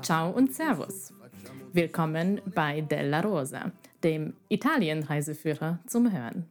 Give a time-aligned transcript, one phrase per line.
[0.00, 1.12] Ciao und Servus.
[1.74, 6.48] Willkommen bei Della Rosa, dem Italien-Reiseführer zum Hören.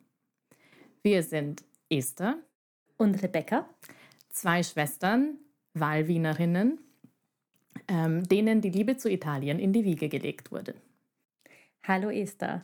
[1.01, 2.37] Wir sind Esther
[2.97, 3.67] und Rebecca,
[4.29, 5.39] zwei Schwestern,
[5.73, 6.77] Wahlwienerinnen,
[7.87, 10.75] ähm, denen die Liebe zu Italien in die Wiege gelegt wurde.
[11.81, 12.61] Hallo Esther.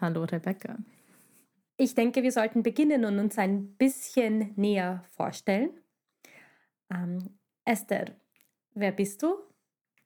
[0.00, 0.76] Hallo Rebecca.
[1.76, 5.70] Ich denke, wir sollten beginnen und uns ein bisschen näher vorstellen.
[6.90, 7.37] Ähm,
[7.68, 8.16] Esther,
[8.72, 9.36] wer bist du?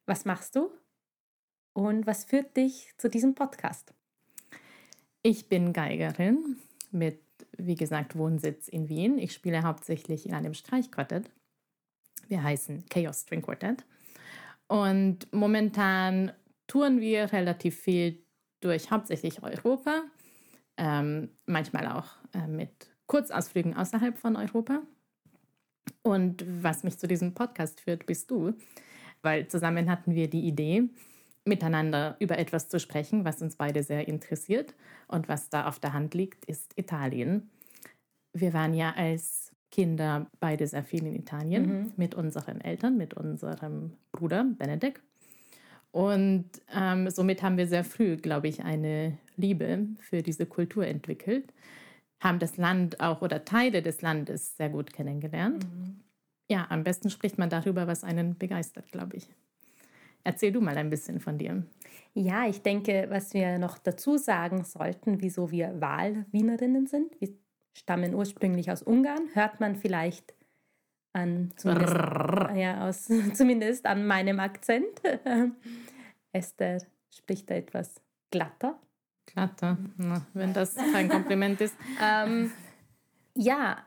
[0.05, 0.73] Was machst du?
[1.73, 3.95] Und was führt dich zu diesem Podcast?
[5.23, 6.56] Ich bin Geigerin
[6.91, 7.23] mit,
[7.56, 9.17] wie gesagt, Wohnsitz in Wien.
[9.17, 11.30] Ich spiele hauptsächlich in einem Streichquartett.
[12.27, 13.87] Wir heißen Chaos String Quartet.
[14.67, 16.33] Und momentan
[16.67, 18.27] touren wir relativ viel
[18.59, 20.03] durch hauptsächlich Europa,
[20.79, 24.83] ähm, manchmal auch äh, mit Kurzausflügen außerhalb von Europa.
[26.02, 28.55] Und was mich zu diesem Podcast führt, bist du,
[29.22, 30.89] weil zusammen hatten wir die Idee,
[31.44, 34.74] miteinander über etwas zu sprechen, was uns beide sehr interessiert
[35.08, 37.50] und was da auf der Hand liegt, ist Italien.
[38.33, 41.92] Wir waren ja als Kinder beide sehr viel in Italien mhm.
[41.96, 45.02] mit unseren Eltern, mit unserem Bruder Benedikt.
[45.91, 51.52] Und ähm, somit haben wir sehr früh, glaube ich, eine Liebe für diese Kultur entwickelt,
[52.23, 55.65] haben das Land auch oder Teile des Landes sehr gut kennengelernt.
[55.65, 56.01] Mhm.
[56.48, 59.29] Ja, am besten spricht man darüber, was einen begeistert, glaube ich.
[60.25, 61.64] Erzähl du mal ein bisschen von dir.
[62.14, 67.20] Ja, ich denke, was wir noch dazu sagen sollten, wieso wir Wahlwienerinnen sind.
[67.20, 67.31] Wir
[67.73, 70.34] stammen ursprünglich aus Ungarn, hört man vielleicht
[71.12, 75.01] an, zumindest, ja, aus, zumindest an meinem Akzent.
[76.33, 76.79] Esther
[77.11, 78.79] spricht da etwas glatter.
[79.27, 81.75] Glatter, Na, wenn das kein Kompliment ist.
[82.01, 82.53] ähm,
[83.34, 83.84] ja,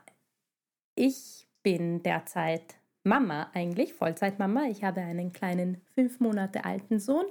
[0.94, 4.64] ich bin derzeit Mama eigentlich, Vollzeitmama.
[4.64, 7.26] Ich habe einen kleinen fünf Monate alten Sohn,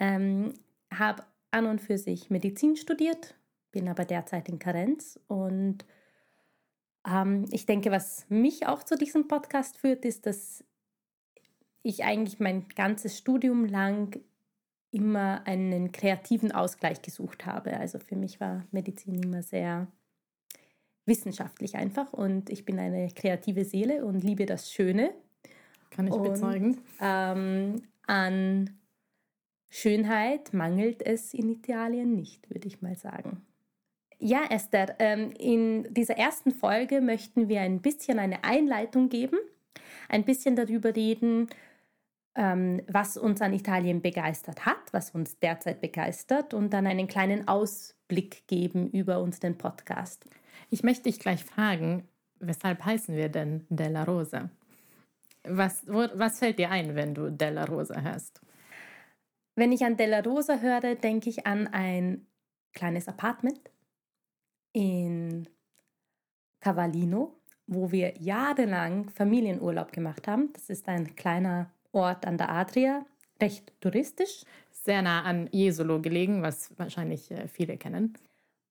[0.00, 0.54] ähm,
[0.92, 3.34] habe an und für sich Medizin studiert,
[3.70, 5.84] bin aber derzeit in Karenz und
[7.06, 10.64] ähm, ich denke, was mich auch zu diesem Podcast führt, ist, dass
[11.82, 14.20] ich eigentlich mein ganzes Studium lang
[14.90, 17.78] immer einen kreativen Ausgleich gesucht habe.
[17.78, 19.88] Also für mich war Medizin immer sehr
[21.06, 25.12] wissenschaftlich einfach und ich bin eine kreative Seele und liebe das Schöne.
[25.90, 26.78] Kann ich und, bezeugen.
[27.00, 28.70] Ähm, an
[29.68, 33.42] Schönheit mangelt es in Italien nicht, würde ich mal sagen.
[34.18, 39.38] Ja, Esther, ähm, in dieser ersten Folge möchten wir ein bisschen eine Einleitung geben,
[40.08, 41.48] ein bisschen darüber reden,
[42.36, 47.48] ähm, was uns an Italien begeistert hat, was uns derzeit begeistert und dann einen kleinen
[47.48, 50.26] Ausblick geben über unseren Podcast.
[50.70, 52.06] Ich möchte dich gleich fragen,
[52.38, 54.50] weshalb heißen wir denn Della Rosa?
[55.44, 58.40] Was, wo, was fällt dir ein, wenn du Della Rosa hörst?
[59.54, 62.26] Wenn ich an Della Rosa höre, denke ich an ein
[62.74, 63.70] kleines Apartment
[64.72, 65.48] in
[66.60, 70.52] Cavallino, wo wir jahrelang Familienurlaub gemacht haben.
[70.52, 73.04] Das ist ein kleiner Ort an der Adria,
[73.40, 74.44] recht touristisch.
[74.70, 78.14] Sehr nah an Jesolo gelegen, was wahrscheinlich äh, viele kennen.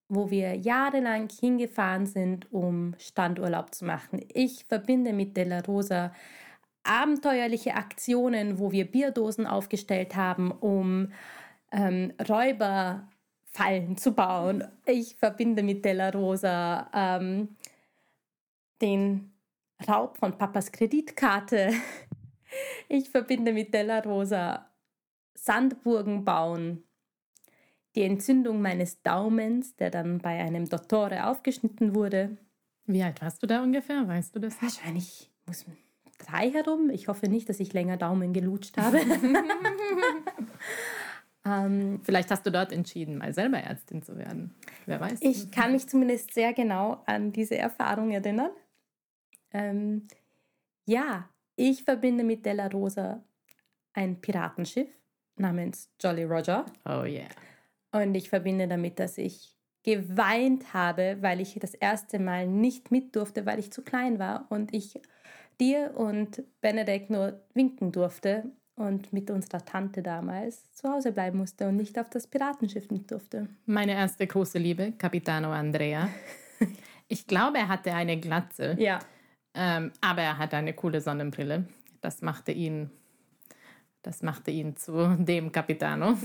[0.07, 4.21] Wo wir jahrelang hingefahren sind, um Standurlaub zu machen.
[4.33, 6.13] Ich verbinde mit Della Rosa
[6.83, 11.11] abenteuerliche Aktionen, wo wir Bierdosen aufgestellt haben, um
[11.71, 13.07] ähm, Räuber
[13.45, 14.65] Fallen zu bauen.
[14.85, 17.55] Ich verbinde mit Della Rosa ähm,
[18.81, 19.31] den
[19.87, 21.71] Raub von Papas Kreditkarte.
[22.87, 24.69] Ich verbinde mit Della Rosa
[25.33, 26.83] Sandburgen bauen,
[27.95, 32.37] die Entzündung meines Daumens, der dann bei einem Dottore aufgeschnitten wurde.
[32.85, 34.07] Wie alt warst du da ungefähr?
[34.07, 34.61] Weißt du das?
[34.61, 35.65] Wahrscheinlich muss
[36.17, 36.89] drei herum.
[36.89, 38.99] Ich hoffe nicht, dass ich länger Daumen gelutscht habe.
[41.45, 44.55] Ähm, Vielleicht hast du dort entschieden, mal selber Ärztin zu werden.
[44.87, 45.19] Wer weiß.
[45.21, 48.49] Ich kann mich zumindest sehr genau an diese Erfahrung erinnern.
[49.53, 50.07] Ähm,
[50.85, 53.23] ja, ich verbinde mit Della Rosa
[53.93, 54.89] ein Piratenschiff
[55.37, 56.65] namens Jolly Roger.
[56.85, 57.27] Oh yeah.
[57.91, 63.15] Und ich verbinde damit, dass ich geweint habe, weil ich das erste Mal nicht mit
[63.15, 64.99] durfte, weil ich zu klein war und ich
[65.59, 71.67] dir und Benedikt nur winken durfte und mit unserer Tante damals zu Hause bleiben musste
[71.67, 73.47] und nicht auf das Piratenschiff mit durfte.
[73.65, 76.09] Meine erste große Liebe, Capitano Andrea.
[77.07, 78.75] Ich glaube, er hatte eine Glatze.
[78.79, 78.97] Ja.
[79.55, 81.65] Ähm, aber er hatte eine coole Sonnenbrille.
[82.01, 82.89] Das machte ihn,
[84.01, 86.17] das machte ihn zu dem Capitano.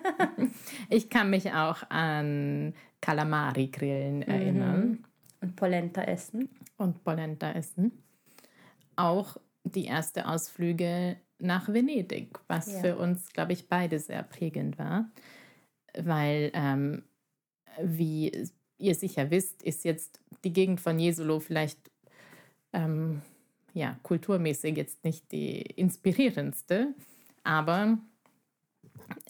[0.88, 4.88] ich kann mich auch an Calamari-Grillen erinnern.
[4.88, 5.04] Mhm.
[5.42, 6.48] Und Polenta essen.
[6.76, 7.92] Und Polenta essen.
[8.96, 12.80] auch die erste Ausflüge nach Venedig, was Ja.
[12.80, 15.10] für uns, glaube ich, beide sehr prägend war,
[15.98, 17.04] weil, ähm,
[17.82, 18.30] wie
[18.78, 21.89] ihr sicher wisst, ist jetzt die Gegend von Jesolo vielleicht
[22.72, 23.22] ähm,
[23.74, 26.94] ja, kulturmäßig jetzt nicht die inspirierendste,
[27.44, 27.98] aber,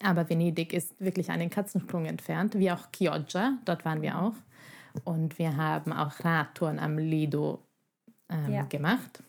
[0.01, 4.35] aber Venedig ist wirklich einen Katzensprung entfernt, wie auch Chioggia, dort waren wir auch.
[5.05, 7.59] Und wir haben auch Radtouren am Lido
[8.29, 8.63] ähm, Ja.
[8.63, 9.23] gemacht.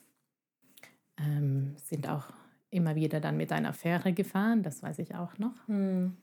[1.18, 2.24] Ähm, sind auch
[2.70, 5.54] immer wieder dann mit einer Fähre gefahren, das weiß ich auch noch.
[5.68, 6.16] Hm.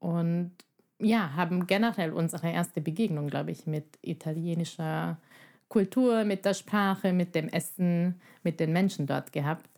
[0.00, 0.52] Und
[0.98, 5.18] ja, haben generell unsere erste Begegnung, glaube ich, mit italienischer
[5.72, 9.70] Kultur, mit der Sprache, mit dem Essen, mit den Menschen dort gehabt.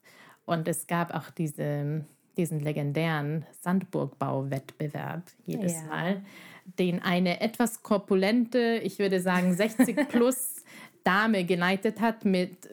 [0.44, 2.04] Und es gab auch diese,
[2.36, 5.82] diesen legendären Sandburgbauwettbewerb jedes Ja.
[5.86, 6.22] Mal,
[6.80, 10.64] den eine etwas korpulente, ich würde sagen 60 plus
[11.04, 12.68] Dame geleitet hat mit,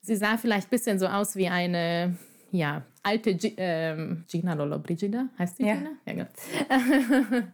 [0.00, 2.16] sie sah vielleicht ein bisschen so aus wie eine,
[2.52, 5.74] ja, alte Gi ähm, Gina Lollobrigida, heißt die Ja.
[5.74, 5.90] Gina?
[6.06, 7.42] Ja, genau.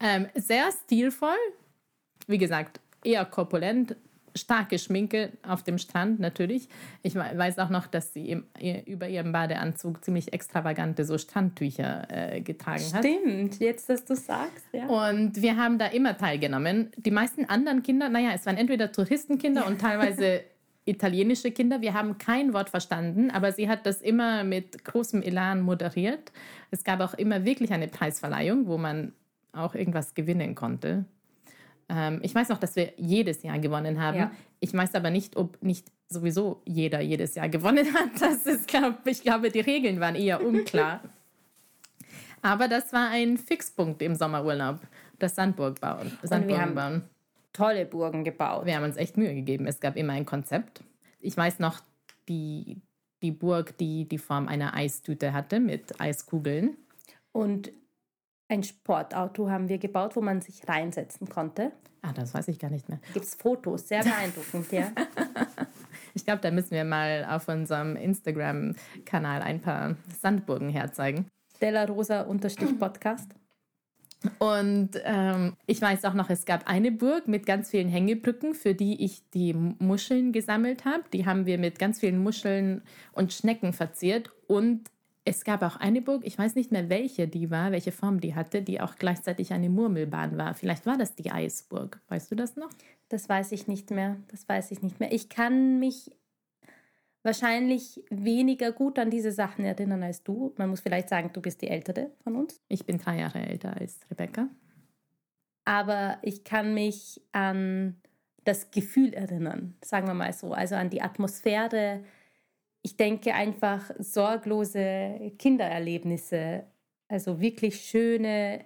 [0.00, 1.42] ähm, sehr stilvoll,
[2.28, 3.96] wie gesagt, eher korpulent,
[4.36, 6.68] starke Schminke auf dem Strand natürlich.
[7.02, 8.44] Ich we- weiß auch noch, dass sie im,
[8.86, 13.04] über ihrem Badeanzug ziemlich extravagante so Strandtücher äh, getragen hat.
[13.04, 14.86] Stimmt, jetzt, dass du sagst, ja.
[14.86, 16.90] Und wir haben da immer teilgenommen.
[16.96, 20.42] Die meisten anderen Kinder, naja, es waren entweder Touristenkinder und teilweise
[20.84, 21.80] italienische Kinder.
[21.80, 26.32] Wir haben kein Wort verstanden, aber sie hat das immer mit großem Elan moderiert.
[26.70, 29.12] Es gab auch immer wirklich eine Preisverleihung, wo man
[29.52, 31.04] auch irgendwas gewinnen konnte.
[31.90, 34.16] Ähm, ich weiß noch, dass wir jedes Jahr gewonnen haben.
[34.16, 34.30] Ja.
[34.60, 38.10] Ich weiß aber nicht, ob nicht sowieso jeder jedes Jahr gewonnen hat.
[38.20, 41.02] Das ist, glaub, ich glaube, die Regeln waren eher unklar.
[42.42, 44.78] Aber das war ein Fixpunkt im Sommerurlaub,
[45.18, 46.10] das Sandburgbauen.
[46.22, 47.02] Sandburgen haben- bauen.
[47.52, 48.64] Tolle Burgen gebaut.
[48.64, 49.66] Wir haben uns echt Mühe gegeben.
[49.66, 50.82] Es gab immer ein Konzept.
[51.20, 51.80] Ich weiß noch,
[52.28, 52.80] die,
[53.22, 56.76] die Burg, die die Form einer Eistüte hatte mit Eiskugeln.
[57.32, 57.72] Und
[58.50, 61.72] ein Sportauto haben wir gebaut, wo man sich reinsetzen konnte.
[62.02, 62.98] Ah, das weiß ich gar nicht mehr.
[63.12, 64.92] Gibt es Fotos, sehr beeindruckend, ja.
[66.12, 71.28] Ich glaube, da müssen wir mal auf unserem Instagram-Kanal ein paar Sandburgen herzeigen.
[71.60, 72.24] Della Rosa
[72.80, 73.30] Podcast.
[74.38, 78.74] Und ähm, ich weiß auch noch, es gab eine Burg mit ganz vielen Hängebrücken, für
[78.74, 81.04] die ich die Muscheln gesammelt habe.
[81.12, 82.82] Die haben wir mit ganz vielen Muscheln
[83.12, 84.30] und Schnecken verziert.
[84.46, 84.90] Und
[85.30, 88.34] es gab auch eine Burg, ich weiß nicht mehr, welche die war, welche Form die
[88.34, 90.54] hatte, die auch gleichzeitig eine Murmelbahn war.
[90.54, 92.00] Vielleicht war das die Eisburg.
[92.08, 92.70] Weißt du das noch?
[93.08, 94.16] Das weiß ich nicht mehr.
[94.28, 95.12] Das weiß ich nicht mehr.
[95.12, 96.10] Ich kann mich
[97.22, 100.52] wahrscheinlich weniger gut an diese Sachen erinnern als du.
[100.56, 102.60] Man muss vielleicht sagen, du bist die Ältere von uns.
[102.66, 104.48] Ich bin drei Jahre älter als Rebecca.
[105.64, 108.00] Aber ich kann mich an
[108.42, 110.52] das Gefühl erinnern, sagen wir mal so.
[110.54, 112.02] Also an die Atmosphäre.
[112.82, 116.64] Ich denke einfach sorglose Kindererlebnisse.
[117.08, 118.64] Also wirklich schöne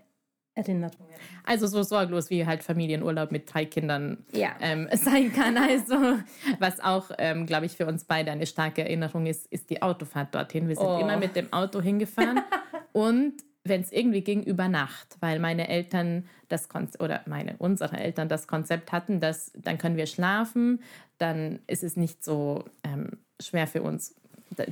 [0.54, 1.14] Erinnerungen.
[1.44, 4.50] Also so sorglos wie halt Familienurlaub mit drei Kindern Ja.
[4.60, 5.56] ähm, sein kann.
[5.56, 5.94] Also
[6.60, 10.34] was auch, ähm, glaube ich, für uns beide eine starke Erinnerung ist, ist die Autofahrt
[10.34, 10.68] dorthin.
[10.68, 10.98] Wir sind Oh.
[11.00, 12.40] immer mit dem Auto hingefahren
[12.92, 13.34] und
[13.64, 18.28] wenn es irgendwie ging, über Nacht, weil meine Eltern das Konzept, oder meine, unsere Eltern
[18.28, 20.82] das Konzept hatten, dass dann können wir schlafen,
[21.18, 24.14] dann ist es nicht so ähm, schwer für uns,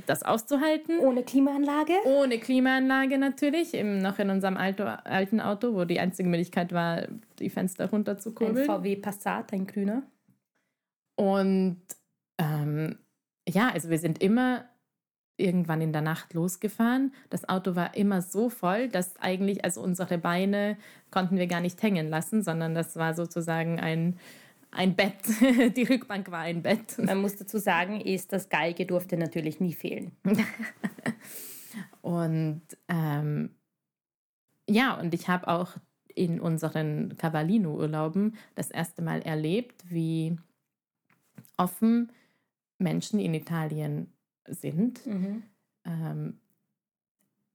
[0.05, 0.99] das auszuhalten.
[0.99, 1.93] Ohne Klimaanlage?
[2.05, 7.07] Ohne Klimaanlage natürlich, im, noch in unserem Alto, alten Auto, wo die einzige Möglichkeit war,
[7.39, 8.65] die Fenster Ein runterzukurbeln.
[8.65, 10.03] VW Passat, ein grüner.
[11.15, 11.81] Und
[12.37, 12.97] ähm,
[13.47, 14.65] ja, also wir sind immer
[15.37, 17.13] irgendwann in der Nacht losgefahren.
[17.29, 20.77] Das Auto war immer so voll, dass eigentlich, also unsere Beine
[21.11, 24.17] konnten wir gar nicht hängen lassen, sondern das war sozusagen ein,
[24.71, 25.15] ein Bett.
[25.75, 26.97] Die Rückbank war ein Bett.
[26.97, 30.11] Man muss dazu sagen, ist, das Geige durfte natürlich nie fehlen.
[32.01, 33.49] Und ähm,
[34.69, 35.71] ja, und ich habe auch
[36.15, 40.37] in unseren Cavallino-Urlauben das erste Mal erlebt, wie
[41.57, 42.11] offen
[42.77, 44.13] Menschen in Italien
[44.47, 45.01] sind,
[45.85, 46.39] ähm,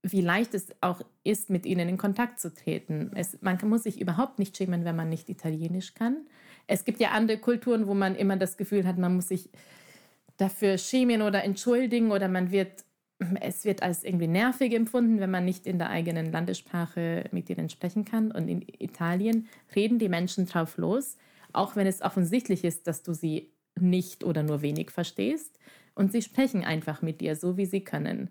[0.03, 3.11] wie leicht es auch ist, mit ihnen in Kontakt zu treten.
[3.15, 6.27] Es, man muss sich überhaupt nicht schämen, wenn man nicht Italienisch kann.
[6.67, 9.51] Es gibt ja andere Kulturen, wo man immer das Gefühl hat, man muss sich
[10.37, 12.85] dafür schämen oder entschuldigen oder man wird,
[13.41, 17.69] es wird als irgendwie nervig empfunden, wenn man nicht in der eigenen Landessprache mit ihnen
[17.69, 18.31] sprechen kann.
[18.31, 21.17] Und in Italien reden die Menschen drauf los,
[21.53, 25.59] auch wenn es offensichtlich ist, dass du sie nicht oder nur wenig verstehst.
[25.99, 28.29] Und sie sprechen einfach mit dir, so wie sie können.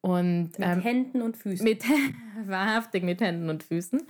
[0.00, 1.62] Und Mit ähm, Händen und Füßen.
[1.62, 1.84] mit,
[2.44, 4.02] wahrhaftig mit Händen und Füßen.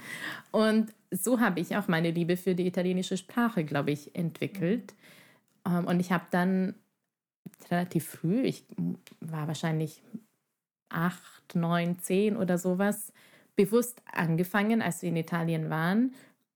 [0.51, 4.95] Und so habe ich auch meine Liebe für die italienische Sprache, glaube ich, entwickelt.
[5.67, 6.75] Ähm, und ich habe dann
[7.71, 8.65] relativ früh, ich
[9.21, 10.03] war wahrscheinlich
[10.89, 13.13] acht, neun, zehn oder sowas,
[13.55, 16.15] bewusst angefangen, als wir in Italien waren,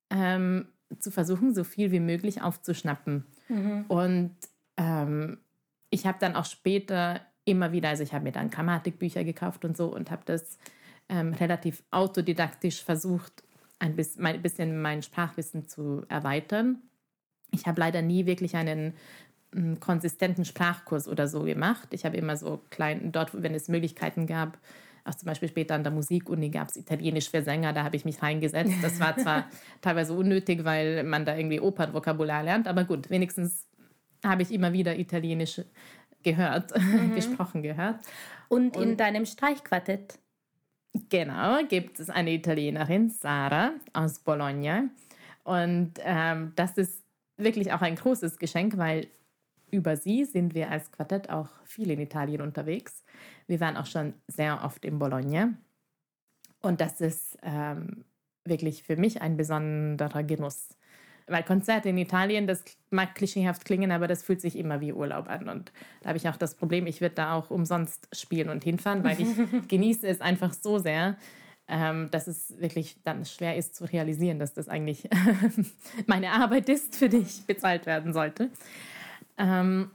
[0.08, 0.66] ähm,
[0.98, 3.26] zu versuchen, so viel wie möglich aufzuschnappen.
[3.50, 3.84] Mhm.
[3.88, 4.34] Und
[4.78, 5.38] ähm,
[5.90, 9.76] ich habe dann auch später immer wieder, also ich habe mir dann Grammatikbücher gekauft und
[9.76, 10.58] so und habe das
[11.08, 13.42] ähm, relativ autodidaktisch versucht,
[13.78, 16.82] ein bisschen mein, Sprachwissen zu erweitern.
[17.52, 18.94] Ich habe leider nie wirklich einen
[19.54, 21.88] m, konsistenten Sprachkurs oder so gemacht.
[21.92, 24.58] Ich habe immer so klein, dort, wenn es Möglichkeiten gab,
[25.04, 28.04] auch zum Beispiel später an der Musikuni gab es Italienisch für Sänger, da habe ich
[28.04, 28.74] mich reingesetzt.
[28.82, 29.46] Das war zwar
[29.80, 33.66] teilweise unnötig, weil man da irgendwie Opernvokabular lernt, aber gut, wenigstens
[34.24, 35.60] habe ich immer wieder Italienisch
[36.22, 37.14] gehört, mhm.
[37.14, 38.00] gesprochen gehört.
[38.48, 40.18] Und, Und in deinem Streichquartett?
[41.10, 44.84] Genau, gibt es eine Italienerin, Sara aus Bologna.
[45.44, 47.04] Und ähm, das ist
[47.36, 49.08] wirklich auch ein großes Geschenk, weil
[49.70, 53.04] über sie sind wir als Quartett auch viel in Italien unterwegs.
[53.46, 55.54] Wir waren auch schon sehr oft in Bologna.
[56.60, 58.04] Und das ist ähm,
[58.44, 60.76] wirklich für mich ein besonderer Genuss.
[61.28, 65.28] Weil Konzerte in Italien, das mag klischeehaft klingen, aber das fühlt sich immer wie Urlaub
[65.28, 65.48] an.
[65.48, 69.04] Und da habe ich auch das Problem, ich würde da auch umsonst spielen und hinfahren,
[69.04, 69.28] weil ich
[69.68, 71.16] genieße es einfach so sehr,
[71.68, 75.08] ähm, dass es wirklich dann schwer ist zu realisieren, dass das eigentlich
[76.06, 78.50] meine Arbeit ist, für die ich bezahlt werden sollte.
[79.36, 79.90] Ähm,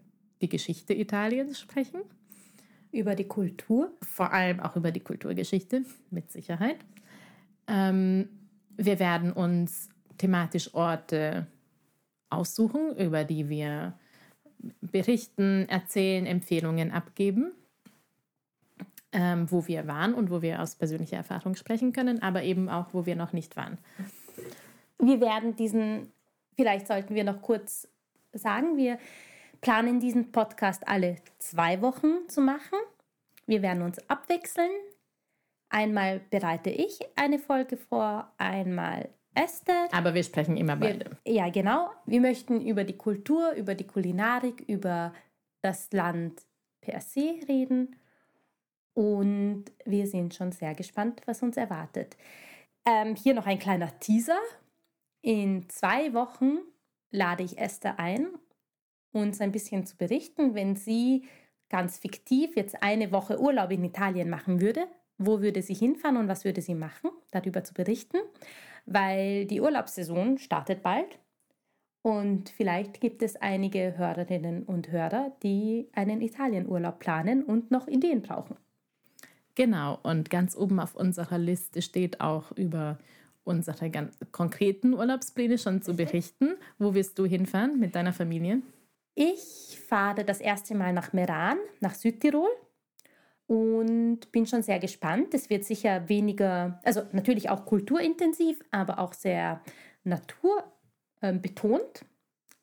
[0.41, 2.01] die Geschichte Italiens sprechen.
[2.91, 3.91] Über die Kultur?
[4.01, 6.77] Vor allem auch über die Kulturgeschichte, mit Sicherheit.
[7.67, 8.29] Ähm,
[8.77, 11.47] wir werden uns thematisch Orte
[12.29, 13.97] aussuchen, über die wir
[14.81, 17.51] berichten, erzählen, Empfehlungen abgeben
[19.15, 22.93] ähm, wo wir waren und wo wir aus persönlicher Erfahrung sprechen können, aber eben auch,
[22.93, 23.77] wo wir noch nicht waren.
[24.99, 26.11] Wir werden diesen,
[26.55, 27.87] vielleicht sollten wir noch kurz
[28.37, 28.97] sagen, wir
[29.61, 32.77] planen diesen Podcast alle zwei Wochen zu machen.
[33.45, 34.71] Wir werden uns abwechseln.
[35.69, 39.87] Einmal bereite ich eine Folge vor, einmal Esther.
[39.91, 41.17] Aber wir sprechen immer beide.
[41.23, 41.89] Wir, ja, genau.
[42.05, 45.13] Wir möchten über die Kultur, über die Kulinarik, über
[45.61, 46.41] das Land
[46.81, 47.95] per se reden
[48.95, 52.15] und wir sind schon sehr gespannt, was uns erwartet.
[52.85, 54.39] Ähm, hier noch ein kleiner Teaser.
[55.21, 56.59] In zwei Wochen
[57.15, 58.27] lade ich Esther ein,
[59.12, 61.24] uns ein bisschen zu berichten, wenn sie
[61.69, 64.88] ganz fiktiv jetzt eine Woche Urlaub in Italien machen würde.
[65.17, 67.10] Wo würde sie hinfahren und was würde sie machen?
[67.31, 68.17] Darüber zu berichten,
[68.86, 71.19] weil die Urlaubssaison startet bald.
[72.01, 78.22] Und vielleicht gibt es einige Hörerinnen und Hörer, die einen Italienurlaub planen und noch Ideen
[78.22, 78.57] brauchen.
[79.55, 83.00] Genau, und ganz oben auf unserer Liste steht auch über
[83.45, 86.55] unsere ganz konkreten Urlaubspläne schon zu berichten.
[86.77, 88.61] Wo wirst du hinfahren mit deiner Familie?
[89.13, 92.49] Ich fahre das erste Mal nach Meran, nach Südtirol
[93.47, 95.33] und bin schon sehr gespannt.
[95.33, 99.61] Es wird sicher weniger, also natürlich auch kulturintensiv, aber auch sehr
[100.03, 102.05] naturbetont.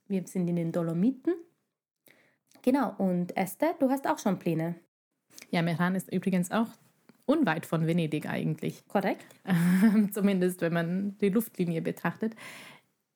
[0.08, 1.34] Wir sind in den Dolomiten.
[2.60, 4.74] Genau, und Esther, du hast auch schon Pläne.
[5.50, 6.68] Ja, Meran ist übrigens auch
[7.26, 8.86] unweit von Venedig eigentlich.
[8.88, 9.26] Korrekt.
[10.12, 12.34] Zumindest, wenn man die Luftlinie betrachtet.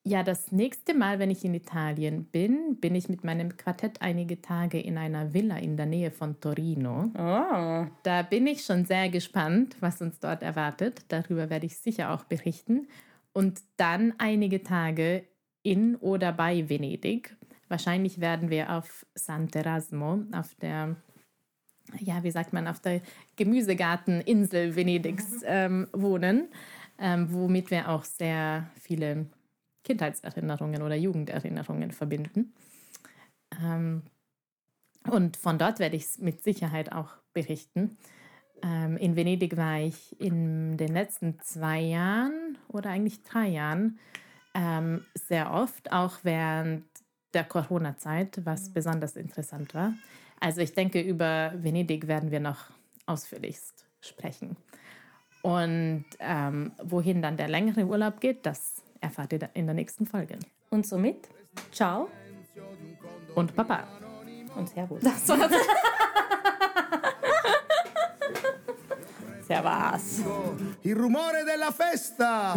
[0.07, 4.41] ja, das nächste Mal, wenn ich in Italien bin, bin ich mit meinem Quartett einige
[4.41, 7.11] Tage in einer Villa in der Nähe von Torino.
[7.13, 7.87] Oh.
[8.03, 11.01] Da bin ich schon sehr gespannt, was uns dort erwartet.
[11.09, 12.87] Darüber werde ich sicher auch berichten.
[13.33, 15.25] Und dann einige Tage
[15.61, 17.35] in oder bei Venedig.
[17.67, 20.95] Wahrscheinlich werden wir auf Sant'Erasmo, auf der,
[21.99, 23.01] ja, wie sagt man, auf der
[23.35, 26.49] Gemüsegarteninsel Venedigs ähm, wohnen,
[26.99, 29.27] ähm, womit wir auch sehr viele
[29.83, 32.53] Kindheitserinnerungen oder Jugenderinnerungen verbinden.
[33.61, 34.03] Ähm,
[35.09, 37.97] und von dort werde ich es mit Sicherheit auch berichten.
[38.61, 43.99] Ähm, in Venedig war ich in den letzten zwei Jahren oder eigentlich drei Jahren
[44.53, 46.83] ähm, sehr oft, auch während
[47.33, 49.93] der Corona-Zeit, was besonders interessant war.
[50.39, 52.69] Also ich denke, über Venedig werden wir noch
[53.05, 54.55] ausführlichst sprechen.
[55.41, 60.37] Und ähm, wohin dann der längere Urlaub geht, das erfahrt ihr in der nächsten Folge.
[60.69, 61.29] Und somit,
[61.71, 62.09] ciao
[63.35, 63.87] Und Papa.
[64.55, 65.01] und Servus.
[69.47, 70.21] Servus.
[70.83, 72.55] Il rumore della festa!